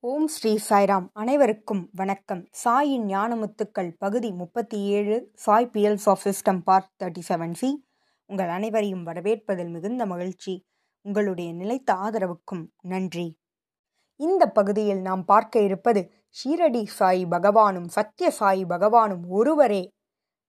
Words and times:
ஓம் 0.00 0.26
ஸ்ரீ 0.26 0.58
சாய்ராம். 0.68 1.06
அனைவருக்கும் 1.12 1.88
வணக்கம். 1.92 2.48
சாயின் 2.64 3.04
ஞானமுத்துக்கள் 3.06 3.94
பகுதி 3.98 4.32
முப்பத்தி 4.32 4.82
ஏழு 4.82 5.30
சாய் 5.34 5.70
pearls 5.72 6.04
of 6.04 6.20
system 6.24 6.60
part 6.64 7.02
thirty 7.02 7.22
seven 7.28 7.54
C. 7.54 7.86
உங்கள் 8.26 8.48
அனைவரையும் 8.48 9.06
வரவேற்பதில் 9.06 9.70
மிகுந்த 9.70 10.06
மகிழ்ச்சி. 10.06 10.64
உங்களுடைய 11.00 11.52
நிலைத்த 11.52 11.94
ஆதரவுக்கும் 11.94 12.66
நன்றி. 12.82 13.38
இந்த 14.16 14.50
பகுதியில் 14.50 15.00
நாம் 15.00 15.24
பார்க்க 15.24 15.60
இருப்பது 15.60 16.10
ஷீரடி 16.30 16.84
சாய் 16.84 17.26
பகவானும் 17.26 17.88
சத்ய 17.94 18.28
சாய் 18.28 18.64
பகவானும் 18.64 19.26
ஒருவரே 19.28 19.92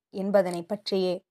என்பதனை 0.10 0.64
பற்றியே. 0.64 1.26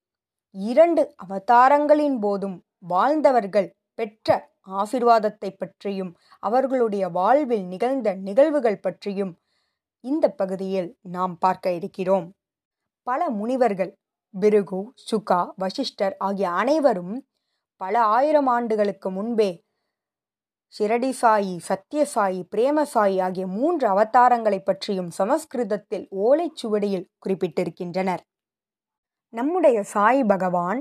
இரண்டு 0.51 1.15
அவதாரங்களின் 1.29 2.19
போதும் 2.21 2.65
வாழ்ந்தவர்கள் 2.79 3.77
பெற்ற 3.95 4.57
ஆசிர்வாதத்தை 4.69 5.51
பற்றியும் 5.57 6.13
அவர்களுடைய 6.39 7.09
வாழ்வில் 7.09 7.67
நிகழ்ந்த 7.67 8.15
நிகழ்வுகள் 8.15 8.81
பற்றியும் 8.81 9.33
இந்த 10.01 10.31
பகுதியில் 10.31 10.99
நாம் 11.11 11.39
பார்க்க 11.39 11.73
இருக்கிறோம். 11.73 12.27
பல 13.03 13.31
முனிவர்கள் 13.31 13.93
பிருகு 14.35 14.81
சுகா 15.11 15.41
வசிஷ்டர் 15.57 16.17
ஆகிய 16.19 16.51
அனைவரும் 16.51 17.27
பல 17.81 18.03
ஆயிரம் 18.03 18.47
ஆண்டுகளுக்கு 18.47 19.11
முன்பே 19.11 19.51
ஷிரடி 20.75 21.13
சாயி 21.23 21.59
சத்யசாயி 21.69 22.41
பிரேமசாயி 22.49 23.21
ஆகிய 23.21 23.47
மூன்று 23.47 23.89
அவதாரங்களை 23.89 24.59
பற்றியும் 24.59 25.11
சமஸ்கிருதத்தில் 25.11 26.09
ஓலைச்சுவடியில் 26.17 27.09
குறிப்பிட்டிருக்கின்றனர். 27.23 28.23
நம்முடைய 29.33 29.83
சாய் 29.83 30.25
பகவான் 30.25 30.81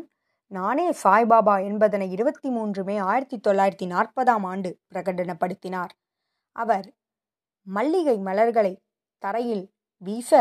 நானே 0.51 0.91
சாய்பாபா 1.03 1.55
என்பதனை 1.63 2.11
இருபத்தி 2.11 2.49
மூன்று 2.49 2.83
மே 2.83 2.97
ஆயிரத்தி 2.97 3.37
தொள்ளாயிரத்தி 3.47 3.87
நாற்பதாம் 3.87 4.45
ஆண்டு 4.45 4.69
பிரகடனப்படுத்தினார். 4.91 5.91
அவர் 6.55 6.87
மல்லிகை 7.67 8.17
மலர்களை 8.19 8.73
தரையில் 9.23 9.65
வீச 10.01 10.31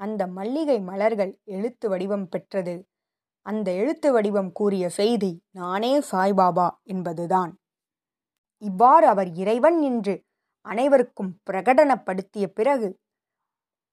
அந்த 0.00 0.26
மல்லிகை 0.26 0.78
மலர்கள் 0.80 1.32
எழுத்து 1.44 1.88
வடிவம் 1.88 2.28
பெற்றது. 2.28 2.74
அந்த 3.46 3.68
எழுத்து 3.72 4.12
வடிவம் 4.12 4.52
கூறிய 4.52 4.84
செய்தி 4.90 5.32
நானே 5.50 5.92
சாய்பாபா 6.10 6.68
என்பதுதான். 6.82 7.52
இவ்வாறு 8.62 9.06
அவர் 9.06 9.30
இறைவன் 9.34 9.78
என்று 9.82 10.14
அனைவருக்கும் 10.66 11.32
பிரகடனப்படுத்திய 11.50 12.46
பிறகு 12.48 12.88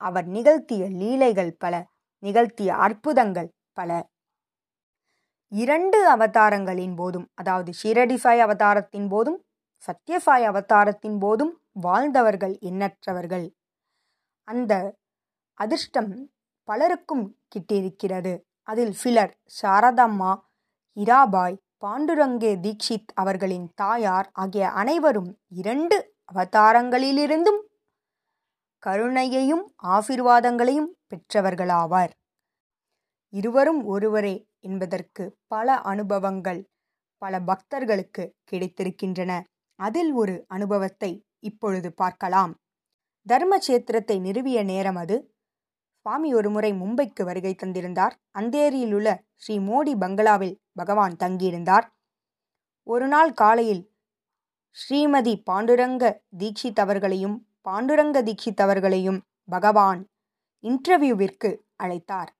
அவர் 0.01 0.27
நிகழ்த்திய 0.27 0.83
லீலைகள் 0.91 1.53
பல 1.57 1.73
நிகழ்த்திய 2.23 2.69
அற்புதங்கள் 2.75 3.49
பல 3.73 3.89
இரண்டு 5.51 5.99
அவதாரங்களின் 6.15 6.95
போதும் 6.95 7.27
அதாவது 7.33 7.71
ஷிரடிசாய் 7.83 8.41
அவதாரத்தின் 8.41 9.07
போதும் 9.07 9.39
சத்யசாய் 9.83 10.45
அவதாரத்தின் 10.45 11.17
போதும் 11.19 11.53
வாழ்ந்தவர்கள் 11.81 12.57
எண்ணற்றவர்கள். 12.61 13.47
அந்த 14.47 14.73
அதிர்ஷ்டம் 15.57 16.11
பலருக்கும் 16.63 17.25
கிட்டிருக்கிறது 17.55 18.33
அதில் 18.61 18.93
சிலர் 18.93 19.33
சாரதம்மா 19.61 20.31
இராபாய் 20.97 21.57
பாண்டுரங்கே 21.85 22.51
தீக்ஷித் 22.59 23.11
அவர்களின் 23.13 23.67
தாயார் 23.75 24.29
ஆகிய 24.33 24.69
அனைவரும் 24.71 25.31
இரண்டு 25.47 25.97
அவதாரங்களிலிருந்தும் 26.33 27.61
கருணையையும் 28.83 29.63
ஆசிர்வாதங்களையும் 29.87 30.91
பெற்றவர்களாவார். 31.09 32.11
இருவரும் 33.33 33.85
ஒருவரே 33.85 34.35
என்பதற்கு 34.59 35.37
பல 35.47 35.77
அனுபவங்கள் 35.81 36.69
பல 37.21 37.39
பக்தர்களுக்கு 37.39 38.23
கிடைத்திருக்கின்றன. 38.51 39.31
அதில் 39.79 40.11
ஒரு 40.11 40.45
அனுபவத்தை 40.47 41.25
இப்பொழுது 41.39 41.93
பார்க்கலாம். 41.93 42.53
தர்மசேத்திரத்தை 43.27 44.19
நிறுவிய 44.19 44.63
நேரம் 44.63 44.95
அது. 44.95 45.35
சுவாமி 46.01 46.33
ஒருமுறை 46.33 46.71
மும்பைக்கு 46.73 47.23
வருகை 47.23 47.55
தந்திருந்தார். 47.55 48.11
அந்தேரியில் 48.39 48.93
உள்ள 48.93 49.23
ஸ்ரீ 49.35 49.59
மோடி 49.59 49.93
பங்களாவில் 49.95 50.59
பகவான் 50.73 51.15
தங்கியிருந்தார். 51.19 51.85
ஒரு 52.87 53.07
நாள் 53.07 53.33
காலையில் 53.33 53.83
ஸ்ரீமதி 54.77 55.33
பாண்டுரங்க 55.51 56.03
தீட்சித் 56.37 56.79
அவர்களையும் 56.79 57.37
பாண்டுரங்க 57.69 58.17
தீட்சித் 58.23 58.61
அவர்களையும் 58.61 59.21
பகவான் 59.45 60.01
இன்டர்வியூவிற்கு 60.63 61.49
அழைத்தார். 61.83 62.31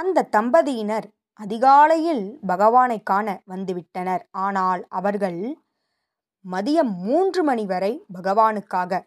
அந்த 0.00 0.28
தம்பதியினர் 0.36 1.06
அதிகாலையில் 1.40 2.38
பகவானை 2.46 3.02
காண 3.02 3.42
வந்துவிட்டனர். 3.46 4.22
ஆனால் 4.30 4.86
அவர்கள் 4.88 5.40
மதியம் 6.44 6.92
மூன்று 7.06 7.42
மணி 7.44 7.64
வரை 7.66 7.92
பகவானுக்காக 8.18 9.00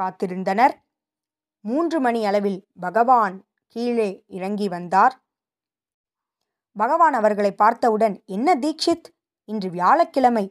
காத்திருந்தனர். 0.00 0.74
மூன்று 1.60 2.00
மணி 2.00 2.26
அளவில் 2.26 2.60
பகவான் 2.80 3.36
கீழே 3.68 4.24
இறங்கி 4.26 4.68
வந்தார். 4.68 5.14
பகவான் 6.76 7.12
அவர்களை 7.12 7.52
பார்த்தவுடன் 7.52 8.22
என்ன 8.26 8.48
தீக்ஷித் 8.54 9.08
இன்று 9.44 9.70
வியாழக்கிழமை. 9.70 10.46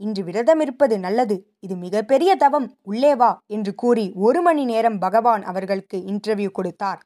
இன்று 0.00 0.22
விரதம் 0.24 0.60
இருப்பது 0.60 0.98
நல்லது. 0.98 1.36
இது 1.60 1.76
மிகப்பெரிய 1.76 2.36
தவம். 2.36 2.68
உள்ளே 2.82 3.14
வா 3.14 3.30
என்று 3.46 3.74
கூறி 3.74 4.12
ஒரு 4.26 4.42
மணி 4.42 4.64
நேரம் 4.64 4.98
பகவான் 4.98 5.42
அவர்களுக்கு 5.42 5.98
இன்டர்வியூ 6.06 6.50
கொடுத்தார். 6.50 7.00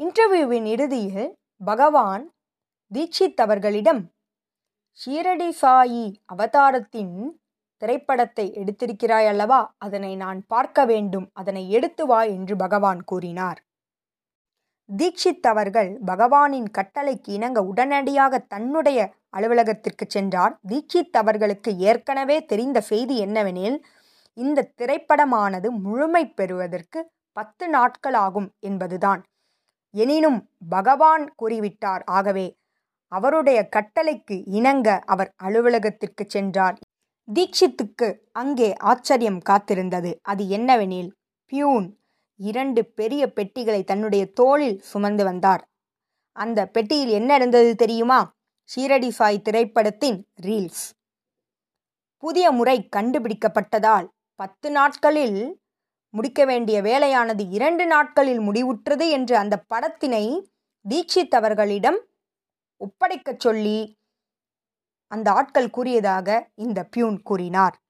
இன்டர்வியூவின் 0.00 0.64
இறுதியில் 0.64 1.28
பகவான் 1.60 2.24
தீக்ஷித் 2.92 3.40
அவர்களிடம் 3.40 4.02
ஷீரடி 5.00 5.48
சாயி 5.62 6.04
அவதாரத்தின் 6.24 7.16
திரைப்படத்தை 7.82 8.52
எடுத்திருக்கிறாய் 8.52 9.26
அல்லவா 9.26 9.58
அதனை 9.78 10.16
நான் 10.16 10.46
பார்க்க 10.46 10.84
வேண்டும். 10.84 11.30
அதனை 11.32 11.70
எடுத்து 11.70 12.06
வா 12.06 12.20
என்று 12.22 12.56
பகவான் 12.56 13.04
கூறினார். 13.04 13.58
தீக்ஷித் 14.90 15.46
அவர்கள் 15.46 15.90
பகவானின் 16.06 16.68
கட்டளைக்கு 16.78 17.32
இணங்க 17.32 17.62
உடனடியாக 17.62 18.38
தன்னுடைய 18.38 18.98
அலுவலகத்திற்கு 19.30 20.06
சென்றார். 20.08 20.54
தீக்ஷித் 20.68 21.16
அவர்களுக்கு 21.16 21.76
ஏற்கனவே 21.78 22.44
தெரிந்த 22.44 22.80
செய்தி 22.80 23.16
என்னவெனில் 23.24 23.78
இந்த 24.36 24.68
திரைப்படமானது 24.76 25.70
முழுமை 25.70 26.24
பெறுவதற்கு 26.30 27.00
பத்து 27.32 27.68
நாட்கள் 27.68 28.14
ஆகும் 28.14 28.48
என்பதுதான். 28.60 29.22
எனினும் 30.02 30.40
பகவான் 30.68 31.24
கூறிவிட்டார் 31.38 32.02
ஆகவே 32.04 32.46
அவருடைய 33.12 33.58
கட்டளைக்கு 33.76 34.36
இணங்க 34.50 34.88
அவர் 35.06 35.30
அலுவலகத்திற்கு 35.36 36.24
சென்றார். 36.28 36.76
தீக்ஷித்துக்கு 37.28 38.08
அங்கே 38.32 38.68
ஆச்சரியம் 38.90 39.40
காத்திருந்தது. 39.48 40.10
அது 40.22 40.42
என்னவெனில் 40.48 41.10
பியூன் 41.52 41.86
இரண்டு 42.40 42.80
பெரிய 42.98 43.22
பெட்டிகளை 43.32 43.82
தன்னுடைய 43.84 44.24
தோளில் 44.32 44.78
சுமந்து 44.82 45.24
வந்தார். 45.24 45.62
அந்த 46.36 46.60
பெட்டியில் 46.66 47.12
என்ன 47.18 47.30
இருந்தது 47.34 47.70
தெரியுமா? 47.74 48.20
ஷீரடி 48.70 49.08
சாய் 49.08 49.44
திரைப்படத்தின் 49.46 50.18
ரீல்ஸ். 50.42 50.84
புதிய 52.22 52.46
முறை 52.50 52.76
கண்டுபிடிக்கப்பட்டதால் 52.96 54.06
பத்து 54.40 54.68
நாட்களில் 54.70 55.40
முடிக்க 56.10 56.44
வேண்டிய 56.44 56.82
வேலையானது 56.82 57.50
இரண்டு 57.50 57.86
நாட்களில் 57.86 58.38
முடிவுற்றது 58.38 59.10
என்று 59.10 59.36
அந்த 59.36 59.64
படத்தினை 59.74 60.50
தீட்சித் 60.88 61.34
அவர்களிடம் 61.34 61.98
ஒப்படைக்கச் 62.80 63.40
சொல்லி 63.40 63.98
அந்த 65.06 65.32
ஆட்கள் 65.32 65.70
கூறியதாக 65.70 66.50
இந்த 66.54 66.84
பியூன் 66.84 67.22
கூறினார். 67.22 67.80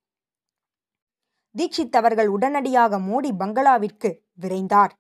தீட்சித் 1.59 1.97
அவர்கள் 1.97 2.27
உடனடியாக 2.27 2.99
மோடி 2.99 3.37
பங்களாவிற்கு 3.39 4.25
விரைந்தார். 4.41 4.91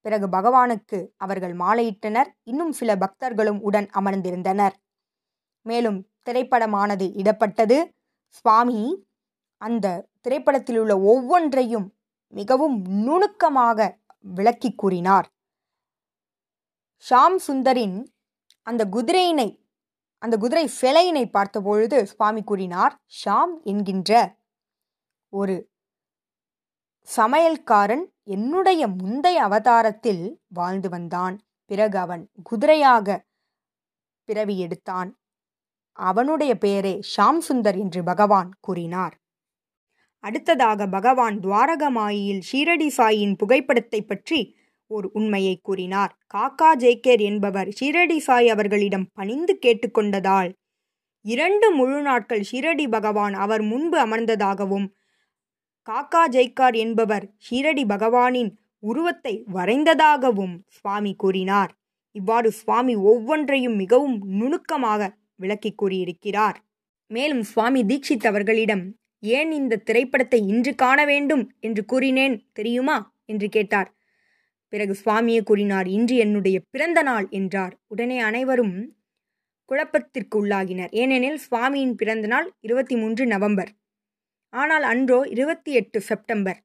பிறகு 0.00 0.26
பகவானுக்கு 0.26 1.08
அவர்கள் 1.16 1.56
மாலையிட்டனர். 1.56 2.26
இன்னும் 2.42 2.72
சில 2.72 2.96
பக்தர்களும் 2.96 3.60
உடன் 3.60 3.88
அமர்ந்திருந்தனர். 3.94 4.72
மேலும் 5.62 6.08
திரைப்படமானது 6.30 7.06
இடப்பட்டது. 7.22 7.90
சுவாமி 8.28 9.06
அந்த 9.56 10.06
திரைப்படத்தில் 10.20 10.78
உள்ள 10.78 11.00
ஒவ்வொன்றையும் 11.00 11.94
மிகவும் 12.34 12.76
நுணுக்கமாக 13.06 13.78
விளக்கி 14.36 14.70
கூறினார். 14.74 15.26
ஷாம் 17.04 17.38
சுந்தரின் 17.46 17.96
அந்த 18.66 18.82
குதிரையினை 18.92 19.48
அந்த 20.22 20.36
குதிரை 20.36 20.64
சிலையினை 20.80 21.24
பார்த்தபொழுது 21.30 21.98
சுவாமி 22.06 22.42
கூறினார் 22.42 22.94
ஷாம் 23.20 23.54
என்கின்ற 23.62 24.10
ஒரு 25.32 25.56
சமையல்காரன் 27.08 28.04
என்னுடைய 28.26 28.82
முந்தைய 29.00 29.38
அவதாரத்தில் 29.48 30.22
வாழ்ந்து 30.48 30.88
வந்தான். 30.88 31.34
பிறகு 31.70 31.98
அவன் 31.98 32.22
குதிரையாக 32.50 33.16
பிறவி 34.28 34.56
எடுத்தான். 34.58 35.10
அவனுடைய 35.98 36.52
பெயரே 36.58 36.94
ஷாம் 37.12 37.40
சுந்தர் 37.48 37.78
என்று 37.78 38.00
பகவான் 38.02 38.50
கூறினார். 38.60 39.14
அடுத்ததாக 40.24 40.86
பகவான் 40.86 41.36
துவாரகமாயில் 41.40 42.42
ஷீரடி 42.50 42.88
சாயின் 42.96 43.34
புகைப்படத்தை 43.36 44.00
பற்றி 44.02 44.40
ஒரு 44.90 45.10
உண்மையை 45.12 45.54
கூறினார். 45.62 46.12
காக்கா 46.34 46.70
ஜேக்கேர் 46.76 47.22
என்பவர் 47.22 47.68
ஷீரடி 47.80 48.18
சாய் 48.18 48.48
அவர்களிடம் 48.48 49.06
பணிந்து 49.12 49.54
கேட்டுக்கொண்டதால் 49.66 50.50
இரண்டு 51.24 51.66
முழு 51.70 51.98
நாட்கள் 52.02 52.42
ஷீரடி 52.52 52.86
பகவான் 52.88 53.34
அவர் 53.34 53.62
முன்பு 53.62 53.96
அமர்ந்ததாகவும் 54.06 54.86
காக்கா 55.88 56.22
ஜெய்கார் 56.28 56.76
என்பவர் 56.76 57.24
ஷீரடி 57.46 57.84
பகவானின் 57.84 58.50
உருவத்தை 58.82 59.34
வரைந்ததாகவும் 59.52 60.54
சுவாமி 60.68 61.12
கூறினார். 61.14 61.70
இவ்வாறு 62.14 62.50
சுவாமி 62.52 62.94
ஒவ்வொன்றையும் 63.10 63.76
மிகவும் 63.76 64.16
நுணுக்கமாக 64.40 65.02
விளக்கி 65.34 65.70
கூறியிருக்கிறார். 65.74 66.58
மேலும் 67.10 67.42
சுவாமி 67.42 67.80
தீட்சித் 67.84 68.26
அவர்களிடம் 68.26 68.84
ஏன் 69.24 69.50
இந்த 69.50 69.76
திரைப்படத்தை 69.76 70.46
இன்று 70.46 70.74
காண 70.74 71.04
வேண்டும் 71.04 71.50
என்று 71.60 71.84
கூறினேன் 71.84 72.42
தெரியுமா? 72.52 73.12
என்று 73.24 73.48
கேட்டார். 73.48 73.94
பிறகு 74.68 74.96
சுவாமியே 75.04 75.42
கூறினார் 75.42 75.86
இன்று 75.86 76.16
என்னுடைய 76.16 76.60
பிறந்த 76.70 77.02
நாள் 77.02 77.26
என்றார். 77.30 77.78
உடனே 77.86 78.18
அனைவரும் 78.18 78.94
குழப்பத்திற்கு 79.64 80.44
உள்ளாகினர். 80.44 80.90
ஏனெனில் 80.90 81.38
சுவாமியின் 81.50 81.94
பிறந்த 81.94 82.26
நாள் 82.26 82.52
இருபத்தி 82.60 82.96
மூன்று 82.96 83.26
நவம்பர். 83.26 83.68
ஆனால் 84.48 84.82
அன்றோ 84.82 85.22
இருபத்தி 85.22 85.72
எட்டு 85.72 86.00
செப்டம்பர். 86.00 86.64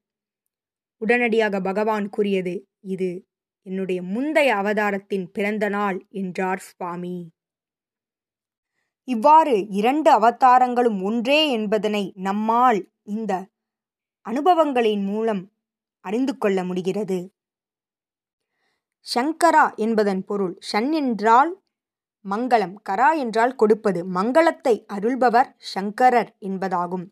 உடனடியாக 0.96 1.60
பகவான் 1.60 2.08
கூறியது 2.08 2.68
இது 2.80 3.24
என்னுடைய 3.62 4.02
முந்தைய 4.02 4.56
அவதாரத்தின் 4.56 5.30
பிறந்த 5.32 5.68
நாள் 5.68 6.06
என்றார் 6.10 6.58
சுவாமி. 6.58 7.32
இவ்வாறு 9.08 9.54
இரண்டு 9.70 10.08
அவதாரங்களும் 10.10 10.98
ஒன்றே 11.02 11.40
என்பதனை 11.50 12.04
நம்மால் 12.18 12.80
இந்த 13.06 13.32
அனுபவங்களின் 14.26 15.04
மூலம் 15.04 15.42
அறிந்து 16.04 16.32
கொள்ள 16.38 16.58
முடிகிறது. 16.64 17.18
சங்கரா 19.06 19.64
என்பதன் 19.76 20.22
பொருள் 20.24 20.54
ஷன் 20.70 20.90
என்றால் 20.92 21.50
மங்களம் 22.24 22.74
கரா 22.88 23.10
என்றால் 23.16 23.54
கொடுப்பது. 23.54 24.00
மங்களத்தை 24.14 24.74
அருள்பவர் 24.86 25.50
சங்கரர் 25.72 26.30
என்பதாகும். 26.40 27.06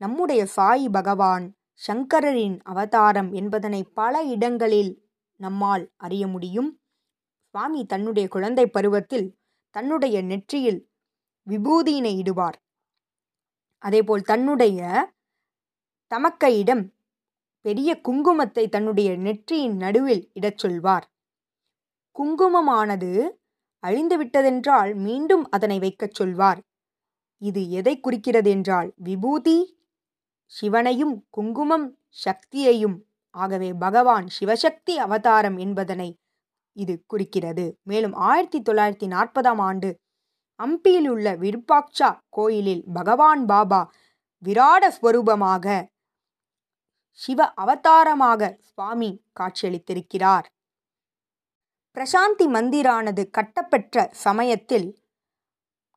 நம்முடைய 0.00 0.42
சாய் 0.46 0.88
பகவான் 0.88 1.46
சங்கரரின் 1.82 2.56
அவதாரம் 2.62 3.30
என்பதனை 3.32 3.82
பல 3.94 4.22
இடங்களில் 4.24 4.92
நம்மால் 5.40 5.84
அறிய 5.96 6.24
முடியும். 6.26 6.70
சுவாமி 7.54 7.82
தன்னுடைய 7.86 8.26
குழந்தை 8.28 8.66
பருவத்தில் 8.66 9.28
தன்னுடைய 9.74 10.16
நெற்றியில் 10.22 10.80
விபூதியினை 11.46 12.12
இடுவார். 12.22 12.56
அதேபோல் 13.78 14.22
தன்னுடைய 14.22 14.80
தமக்கையிடம் 16.14 16.84
பெரிய 17.60 18.00
குங்குமத்தை 18.08 18.68
தன்னுடைய 18.68 19.16
நெற்றியின் 19.16 19.76
நடுவில் 19.76 20.30
இடச் 20.32 20.58
சொல்வார். 20.58 21.06
குங்குமமானது 22.16 23.10
அழிந்துவிட்டதென்றால் 23.82 24.92
மீண்டும் 24.96 25.44
அதனை 25.50 25.78
வைக்கச் 25.78 26.14
சொல்வார். 26.14 26.60
இது 27.42 27.70
எதை 27.70 28.00
குறிக்கிறது 28.00 28.50
என்றால் 28.50 28.92
விபூதி 28.96 29.58
சிவனையும் 30.44 31.26
குங்குமம் 31.30 31.98
சக்தியையும் 32.24 32.96
ஆகவே 33.34 33.72
பகவான் 33.72 34.26
சிவசக்தி 34.38 34.94
அவதாரம் 34.96 35.56
என்பதனை 35.56 36.08
இது 36.76 36.94
குறிக்கிறது. 37.06 37.66
மேலும் 37.82 38.12
ஆயிரத்தி 38.12 38.60
தொள்ளாயிரத்தி 38.60 39.06
நாற்பதாம் 39.14 39.60
ஆண்டு 39.60 39.88
அம்பியில் 40.60 41.08
உள்ள 41.08 41.36
விருப்பாக்ஷா 41.36 42.18
கோயிலில் 42.28 42.84
பகவான் 42.92 43.44
பாபா 43.44 43.92
விராட 44.44 44.84
ஸ்வரூபமாக 45.00 45.84
சிவ 47.10 47.52
அவதாரமாக 47.52 48.56
சுவாமி 48.60 49.24
காட்சியளித்திருக்கிறார். 49.40 50.46
பிரசாந்தி 51.96 52.46
மந்திரானது 52.46 53.30
கட்டப்பெற்ற 53.30 54.08
சமயத்தில் 54.12 54.88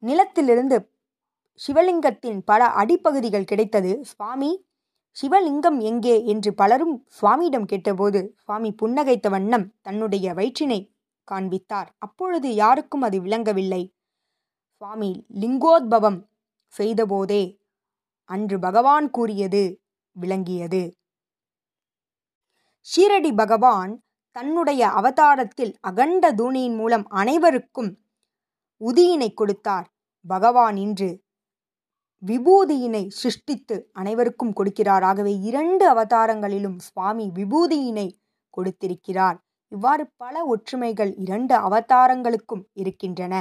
நிலத்திலிருந்து 0.03 0.77
சிவலிங்கத்தின் 1.59 2.39
பல 2.45 2.65
அடிப்பகுதிகள் 2.65 3.43
கிடைத்தது. 3.43 3.91
சுவாமி 4.03 4.51
சிவலிங்கம் 5.17 5.79
எங்கே? 5.81 6.25
என்று 6.25 6.53
பலரும் 6.53 6.95
சுவாமியிடம் 7.21 7.65
கேட்டபோது 7.65 8.19
சுவாமி 8.37 8.75
புன்னகைத்த 8.81 9.29
வண்ணம் 9.29 9.73
தன்னுடைய 9.81 10.33
வயிற்றினை 10.33 10.79
காண்பித்தார். 11.23 11.95
அப்பொழுது 11.97 12.53
யாருக்கும் 12.53 13.01
அது 13.01 13.21
விளங்கவில்லை. 13.21 13.81
சுவாமி 14.81 15.25
லிங்கோத்பவம் 15.39 16.19
செய்தபோதே 16.75 17.59
அன்று 18.29 18.59
பகவான் 18.59 19.09
கூறியது 19.09 19.81
விளங்கியது. 20.15 20.81
ஷீரடி 22.87 23.35
பகவான் 23.35 23.91
தன்னுடைய 24.31 24.81
அவதாரத்தில் 24.89 25.73
அகண்ட 25.81 26.31
தூணியின் 26.31 26.75
மூலம் 26.75 27.05
அனைவருக்கும் 27.07 27.91
உதியினை 28.81 29.33
கொடுத்தார். 29.33 29.87
பகவான் 30.25 30.77
இன்று 30.77 31.09
விபூதியினை 32.23 33.03
சிருஷ்டித்து 33.07 33.89
அனைவருக்கும் 33.91 34.53
கொடுக்கிறார். 34.53 35.03
ஆகவே 35.03 35.35
இரண்டு 35.39 35.85
அவதாரங்களிலும் 35.93 36.79
சுவாமி 36.79 37.31
விபூதியினை 37.35 38.07
கொடுத்திருக்கிறார். 38.49 39.37
இவ்வாறு 39.71 40.11
பல 40.15 40.45
ஒற்றுமைகள் 40.45 41.13
இரண்டு 41.17 41.55
அவதாரங்களுக்கும் 41.55 42.65
இருக்கின்றன. 42.73 43.35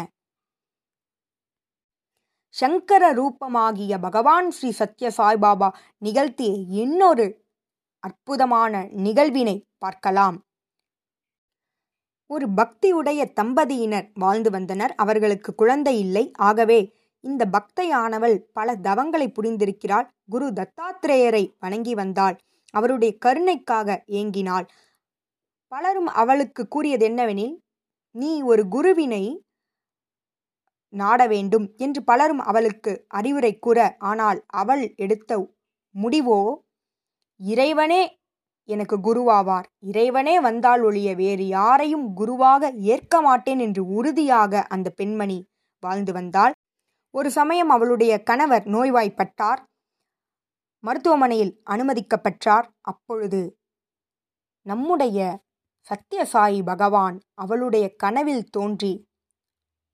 சங்கர 2.55 3.05
ரூபமாகிய 3.15 4.01
பகவான் 4.01 4.51
ஸ்ரீ 4.51 4.71
சத்ய 4.79 5.11
சாய்பாபா 5.17 5.69
நிகழ்த்திய 5.99 6.53
இன்னொரு 6.83 7.27
அற்புதமான 8.03 8.73
நிகழ்வினை 8.97 9.57
பார்க்கலாம். 9.79 10.37
ஒரு 12.31 12.47
பக்தியுடைய 12.49 13.21
தம்பதியினர் 13.33 14.09
வாழ்ந்து 14.15 14.51
வந்தனர். 14.51 14.95
அவர்களுக்கு 14.95 15.55
குழந்தை 15.55 15.99
இல்லை. 15.99 16.25
ஆகவே 16.39 16.81
இந்த 17.25 17.43
பக்தையானவள் 17.47 18.37
பல 18.53 18.75
தவங்களை 18.77 19.27
புரிந்திருக்கிறாள். 19.29 20.09
குரு 20.29 20.49
தத்தாத்திரேயரை 20.51 21.45
வணங்கி 21.59 21.95
வந்தாள். 21.95 22.37
அவருடைய 22.71 23.13
கருணைக்காக 23.19 24.05
ஏங்கினாள். 24.09 24.67
பலரும் 25.73 26.07
அவளுக்கு 26.07 26.69
கூறியது 26.69 27.05
என்னவெனில் 27.09 27.57
நீ 28.15 28.43
ஒரு 28.43 28.69
குருவினை 28.69 29.25
நாட 30.93 31.27
வேண்டும் 31.27 31.75
என்று 31.77 32.05
பலரும் 32.05 32.39
அவளுக்கு 32.39 33.05
அறிவுரை 33.09 33.59
கூற 33.59 33.97
ஆனால் 33.99 34.45
அவள் 34.47 34.95
எடுத்த 34.97 35.55
முடிவோ? 35.95 36.41
இறைவனே 37.41 38.03
எனக்கு 38.69 38.97
குருவாவார். 38.99 39.67
இறைவனே 39.79 40.41
வந்தால் 40.41 40.83
ஒழிய 40.83 41.15
வேறு 41.15 41.47
யாரையும் 41.47 42.15
குருவாக 42.15 42.71
ஏற்க 42.71 43.21
மாட்டேன் 43.21 43.59
என்று 43.59 43.87
உறுதியாக 43.87 44.63
அந்த 44.63 44.91
பெண்மணி 44.91 45.39
வாழ்ந்து 45.81 46.13
வந்தாள். 46.13 46.53
ஒரு 47.11 47.31
சமயம் 47.31 47.69
அவளுடைய 47.69 48.23
கணவர் 48.23 48.65
நோய்வாய்ப்பட்டார். 48.67 49.61
மருத்துவமனையில் 50.85 51.63
அனுமதிக்கப்பட்டார். 51.71 52.67
அப்பொழுது 52.81 53.59
நம்முடைய 54.67 55.19
சத்யசாயி 55.91 56.65
பகவான் 56.65 57.17
அவளுடைய 57.35 57.95
கனவில் 57.97 58.51
தோன்றி 58.51 58.93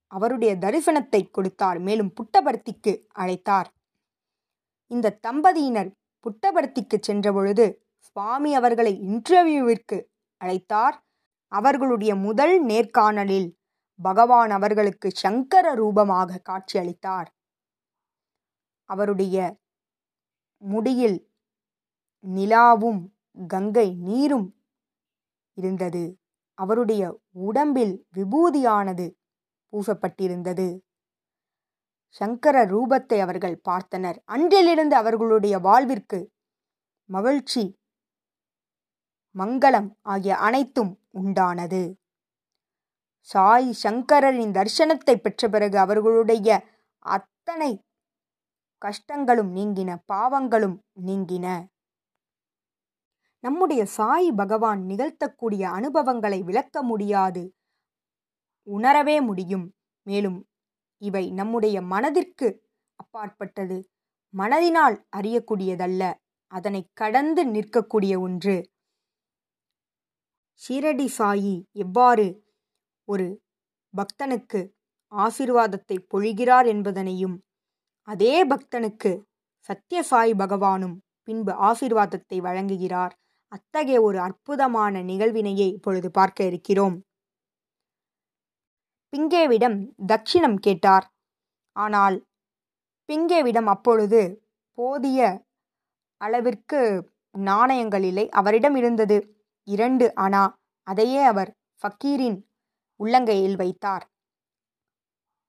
அவருடைய 0.06 0.56
தரிசனத்தை 0.56 1.30
கொடுத்தார். 1.30 1.78
மேலும் 1.80 2.12
புட்டபர்த்திக்கு 2.18 2.92
அழைத்தார். 3.18 3.68
இந்த 4.90 5.16
தம்பதியினர் 5.26 5.90
புட்டபர்த்திக்கு 6.26 6.96
சென்றபொழுது 7.06 7.64
சுவாமி 7.98 8.54
அவர்களை 8.54 8.92
இன்டர்வியூவிற்கு 9.08 9.98
அழைத்தார். 10.40 10.96
அவர்களுடைய 11.52 12.12
முதல் 12.16 12.54
நேர்காணலில் 12.66 13.48
பகவான் 14.02 14.50
அவர்களுக்கு 14.50 15.08
சங்கர 15.14 15.66
ரூபமாக 15.74 16.40
காட்சியளித்தார் 16.48 17.28
அவருடைய 18.90 19.36
முடியில் 20.62 21.18
நிலாவும் 22.24 23.00
கங்கை 23.48 23.88
நீரும் 24.08 24.48
இருந்தது. 25.56 26.04
அவருடைய 26.58 27.02
உடம்பில் 27.46 27.94
விபூதியானது 28.16 29.06
பூசப்பட்டிருந்தது. 29.72 30.78
சங்கர 32.08 32.56
ரூபத்தை 32.64 33.18
அவர்கள் 33.20 33.60
பார்த்தனர். 33.68 34.18
அன்றிலிருந்து 34.24 34.96
அவர்களுடைய 34.96 35.58
வாழ்விற்கு 35.58 36.30
மகிழ்ச்சி 37.10 37.64
மங்களம் 39.34 39.88
ஆகிய 40.02 40.36
அனைத்தும் 40.36 40.92
உண்டானது. 41.14 41.82
சாய் 43.20 43.68
சங்கரரின் 43.82 44.54
தரிசனத்தை 44.58 45.14
பெற்ற 45.16 45.48
பிறகு 45.48 45.78
அவர்களுடைய 45.78 46.48
அத்தனை 46.98 47.70
கஷ்டங்களும் 48.82 49.50
நீங்கின 49.58 49.90
பாவங்களும் 50.12 50.76
நீங்கின. 51.06 51.46
நம்முடைய 53.44 53.82
சாய் 53.86 54.28
பகவான் 54.32 54.82
நிகழ்த்தக்கூடிய 54.82 55.62
அனுபவங்களை 55.62 56.42
விளக்க 56.42 56.82
முடியாது. 56.82 57.42
உணரவே 58.66 59.16
முடியும். 59.20 59.66
மேலும் 60.06 60.38
இவை 61.02 61.24
நம்முடைய 61.30 61.76
மனதிற்கு 61.82 62.48
அப்பாற்பட்டது. 62.96 63.78
மனதினால் 64.34 64.96
அறியக்கூடியதல்ல 65.16 66.02
அதனை 66.52 66.82
கடந்து 66.92 67.42
நிற்கக்கூடிய 67.44 68.14
ஒன்று. 68.20 68.56
ஷீரடி 70.62 71.08
சாயி 71.18 71.54
எவ்வாறு 71.72 72.26
ஒரு 73.08 73.26
பக்தனுக்கு 73.94 74.60
ஆசிர்வாதத்தை 75.12 75.96
பொழிகிறார் 76.12 76.66
என்பதனையும் 76.66 77.36
அதே 78.08 78.34
பக்தனுக்கு 78.44 79.12
சத்யசாய் 79.68 80.32
பகவானும் 80.38 80.96
பின்பு 81.24 81.52
ஆசீர்வாதத்தை 81.68 82.38
வழங்குகிறார். 82.40 83.12
அத்தகைய 83.48 84.02
ஒரு 84.02 84.18
அற்புதமான 84.18 85.02
நிகழ்வினையை 85.02 85.68
இப்பொழுது 85.72 86.10
பார்க்க 86.10 86.44
இருக்கிறோம். 86.44 86.96
பிங்கேவிடம் 89.14 89.76
தட்சிணம் 90.06 90.56
கேட்டார். 90.56 91.04
ஆனால் 91.76 92.16
பிங்கேவிடம் 93.08 93.68
அப்பொழுது 93.74 94.20
போதிய 94.78 95.20
அளவிற்கு 96.20 96.80
நாணயங்கள் 97.34 98.02
இல்லை. 98.02 98.24
அவரிடம் 98.28 98.74
இருந்தது 98.74 99.16
இரண்டு 99.68 100.06
ஆனா 100.14 100.42
அதையே 100.86 101.22
அவர் 101.22 101.50
ஃபக்கீரின் 101.82 102.38
உள்ளங்கையில் 103.00 103.56
வைத்தார். 103.56 104.04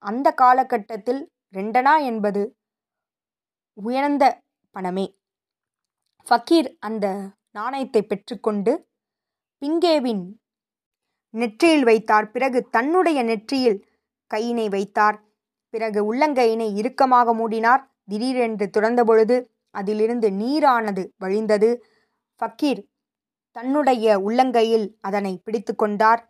அந்த 0.04 0.28
காலகட்டத்தில் 0.34 1.22
ரெண்டனா 1.54 1.96
என்பது 2.02 2.42
உயர்ந்த 3.78 4.24
பணமே. 4.76 5.08
ஃபக்கீர் 6.28 6.70
அந்த 6.80 7.06
நாணயத்தை 7.52 8.02
பெற்றுக்கொண்டு 8.04 8.74
பிங்கேவின் 9.62 10.24
நெற்றியில் 11.40 11.84
வைத்தார். 11.84 12.28
பிறகு 12.32 12.60
தன்னுடைய 12.76 13.20
நெற்றியில் 13.24 13.80
கையினை 14.32 14.68
வைத்தார். 14.70 15.18
பிறகு 15.74 16.00
உள்ளங்கையினை 16.10 16.68
இறுக்கமாக 16.80 17.34
மூடினார். 17.34 17.84
திடீரென்று 18.10 18.66
துறந்த 18.70 19.02
பொழுது 19.04 19.38
அதிலிருந்து 19.76 20.28
நீரானது 20.42 21.04
வழிந்தது. 21.24 21.70
ஃபக்கீர் 22.42 22.82
தன்னுடைய 23.56 24.16
உள்ளங்கையில் 24.28 24.88
அதனை 25.02 25.34
பிடித்து 25.44 25.74
கொண்டார். 25.76 26.22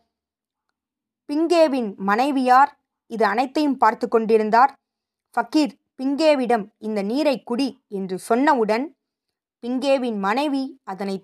பிங்கேவின் 1.30 1.90
மனைவியார் 2.10 2.72
இது 3.12 3.24
அனைத்தையும் 3.26 3.78
பார்த்து 3.78 4.08
கொண்டிருந்தார். 4.08 4.72
ஃபக்கீர் 5.36 5.74
பிங்கேவிடம் 6.00 6.66
இந்த 6.78 7.00
நீரை 7.02 7.36
குடி 7.44 7.68
என்று 7.88 8.16
சொன்னவுடன் 8.30 8.86
பிங்கேவின் 9.64 10.18
மனைவி 10.20 10.64
அதனை 10.84 11.16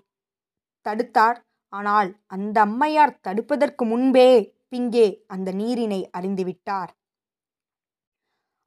தடுத்தார். 0.86 1.38
ஆனால் 1.72 2.10
அந்த 2.26 2.56
அம்மையார் 2.60 3.20
தடுப்பதற்கு 3.26 3.84
முன்பே 3.84 4.28
பிங்கே 4.68 5.06
அந்த 5.26 5.48
நீரினை 5.52 6.00
அறிந்துவிட்டார். 6.18 6.90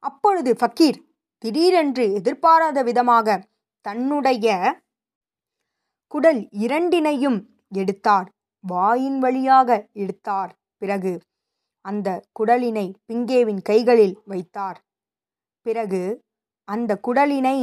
அப்பொழுது 0.04 0.52
ஃபக்கீர் 0.54 1.00
திடீரென்று 1.44 2.06
எதிர்பாராத 2.14 2.80
விதமாக 2.84 3.38
தன்னுடைய 3.86 4.48
குடல் 6.08 6.42
இரண்டினையும் 6.66 7.40
எடுத்தார். 7.82 8.28
வாயின் 8.64 9.20
வழியாக 9.20 9.70
எடுத்தார். 9.94 10.52
பிறகு 10.78 11.14
அந்த 11.86 12.10
குடலினை 12.40 12.88
பிங்கேவின் 13.06 13.62
கைகளில் 13.62 14.16
வைத்தார். 14.26 14.78
பிறகு 15.66 16.04
அந்த 16.68 16.92
குடலினை 17.08 17.58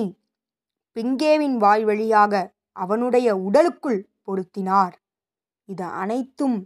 பிங்கேவின் 0.96 1.56
வாய் 1.56 1.84
வழியாக 1.84 2.34
அவனுடைய 2.76 3.28
உடலுக்குள் 3.46 4.00
பொருத்தினார். 4.26 4.94
இது 5.68 5.86
அனைத்தும் 6.02 6.56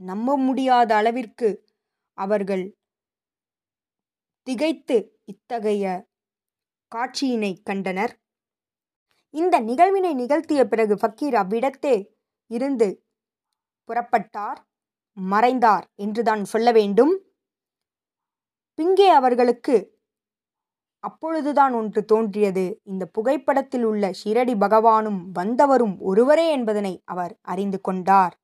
நம்ப 0.00 0.36
முடியாத 0.38 0.90
அளவிற்கு 0.96 1.48
அவர்கள் 2.18 2.64
திகைத்து 4.46 4.96
இத்தகைய 5.24 5.84
காட்சியினை 6.92 7.52
கண்டனர். 7.62 8.12
இந்த 9.34 9.56
நிகழ்வினை 9.60 10.12
நிகழ்த்திய 10.14 10.60
பிறகு 10.64 10.94
ஃபக்கீர் 10.94 11.36
அவ்விடத்தே 11.42 11.96
இருந்து 12.50 12.88
புறப்பட்டார் 13.88 14.60
மறைந்தார் 15.16 15.86
என்றுதான் 15.96 16.42
சொல்ல 16.44 16.68
வேண்டும். 16.72 17.12
பிங்கே 18.78 19.08
அவர்களுக்கு 19.10 19.76
அப்பொழுதுதான் 21.00 21.72
ஒன்று 21.72 22.04
தோன்றியது. 22.04 22.80
இந்த 22.84 23.06
புகைப்படத்தில் 23.06 23.84
உள்ள 23.84 24.10
ஷிரடி 24.10 24.54
பகவானும் 24.54 25.20
வந்தவரும் 25.32 25.98
ஒருவரே 25.98 26.50
என்பதனை 26.50 27.02
அவர் 27.04 27.38
அறிந்து 27.42 27.80
கொண்டார். 27.80 28.40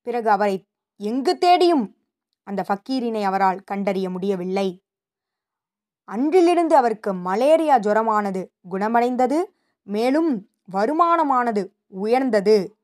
பிறகு 0.00 0.30
அவரை 0.30 0.66
எங்கு 0.96 1.38
தேடியும் 1.38 1.96
அந்த 2.42 2.64
ஃபக்கீரினை 2.68 3.22
அவரால் 3.22 3.62
கண்டறிய 3.62 4.10
முடியவில்லை. 4.10 4.68
அன்றிலிருந்து 6.04 6.76
அவருக்கு 6.76 7.14
மலேரியா 7.14 7.78
ஜுரமானது 7.78 8.46
குணமடைந்தது 8.68 9.38
மேலும் 9.82 10.48
வருமானமானது 10.72 11.62
உயர்ந்தது. 11.86 12.76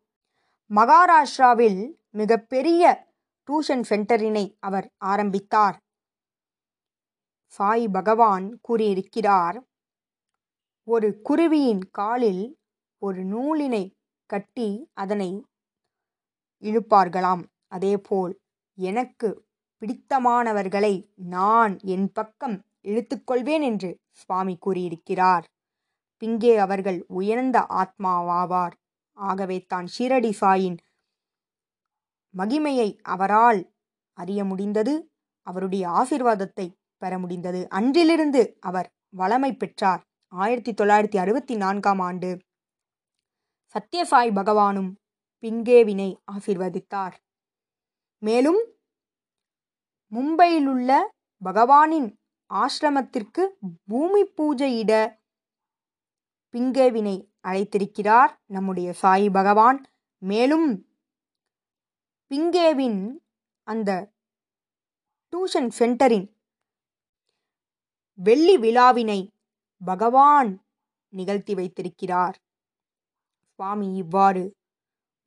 மகாராஷ்டிராவில் 0.70 1.92
மிகப்பெரிய 2.11 3.06
டியூஷன் 3.49 3.85
சென்டரினை 3.88 4.56
அவர் 4.61 4.92
ஆரம்பித்தார். 4.97 5.80
சாய் 7.54 7.87
பகவான் 7.88 8.47
கூறியிருக்கிறார் 8.61 9.59
ஒரு 10.88 11.09
குருவியின் 11.28 11.85
காலில் 11.90 12.45
ஒரு 13.02 13.21
நூலினை 13.25 13.85
கட்டி 14.30 14.69
அதனை 14.95 15.30
இழுப்பார்களாம். 16.62 17.42
அதேபோல் 17.66 18.33
எனக்கு 18.78 19.28
பிடித்தமானவர்களை 19.83 20.95
நான் 21.14 21.75
என் 21.85 22.09
பக்கம் 22.12 22.57
இழுத்துக்கொள்வேன் 22.83 23.64
என்று 23.64 23.90
சுவாமி 24.11 24.54
கூறியிருக்கிறார். 24.57 25.45
பிங்கே 26.23 26.52
அவர்கள் 26.57 26.99
உயர்ந்த 27.09 27.59
ஆத்மாவாவார். 27.80 28.75
ஆகவே 29.19 29.59
தான் 29.66 29.88
ஷீரடி 29.99 30.33
சாயின் 30.40 30.78
மகிமையை 32.35 32.88
அவரால் 33.04 33.61
அறிய 34.19 34.40
முடிந்தது. 34.45 34.95
அவருடைய 35.47 35.85
ஆசிர்வாதத்தை 36.00 36.66
பெற 37.00 37.19
முடிந்தது. 37.19 37.61
அன்றிலிருந்து 37.69 38.42
அவர் 38.61 38.88
வளமை 39.16 39.50
பெற்றார். 39.57 40.02
ஆயிரத்தி 40.33 40.73
தொள்ளாயிரத்தி 40.73 41.16
அறுபத்தி 41.16 41.54
நான்காம் 41.57 41.99
ஆண்டு 41.99 42.30
சத்யசாய் 43.75 44.33
பகவானும் 44.38 44.90
பிங்கேவினை 45.42 46.11
ஆசிர்வதித்தார். 46.33 47.16
மேலும் 48.25 48.61
மும்பையிலுள்ள 50.14 50.90
பகவானின் 51.45 52.09
ஆசிரமத்திற்கு 52.50 53.42
பூமி 53.90 54.23
பூஜையிட 54.25 54.92
பிங்கேவினை 56.54 57.16
அழைத்திருக்கிறார் 57.49 58.33
நம்முடைய 58.47 58.92
சாய் 58.92 59.26
பகவான். 59.30 59.78
மேலும் 60.23 60.69
பிங்கேவின் 62.30 63.00
அந்த 63.69 63.90
டியூஷன் 65.33 65.71
சென்டரின் 65.78 66.26
வெள்ளி 68.23 68.59
விழாவினை 68.59 69.21
பகவான் 69.85 70.50
நிகழ்த்தி 71.12 71.55
வைத்திருக்கிறார். 71.55 72.37
சுவாமி 73.55 73.97
இவ்வாறு 73.97 74.45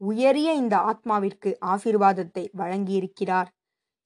உயரிய 0.01 0.53
இந்த 0.53 0.75
ஆத்மாவிற்கு 0.77 1.49
ஆசீர்வாதத்தை 1.65 2.43
வழங்கியிருக்கிறார். 2.57 3.49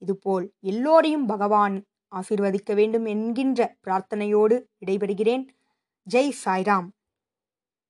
இதுபோல் 0.01 0.45
எல்லோரையும் 0.59 1.25
பகவான் 1.25 1.75
ஆசிர்வதிக்க 2.15 2.73
வேண்டும் 2.75 3.05
என்கின்ற 3.05 3.75
பிரார்த்தனையோடு 3.83 4.57
விடைபெறுகிறேன். 4.79 5.45
ஜெய் 6.07 6.33
சாய்ராம். 6.45 6.87